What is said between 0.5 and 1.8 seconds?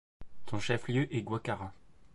chef-lieu est Guacara.